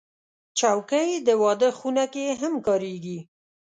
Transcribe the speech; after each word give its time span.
چوکۍ 0.59 1.09
د 1.27 1.29
واده 1.43 1.69
خونه 1.77 2.05
کې 2.13 2.25
هم 2.41 2.53
کارېږي. 2.67 3.19